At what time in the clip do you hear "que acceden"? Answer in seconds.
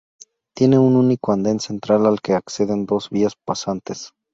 2.21-2.87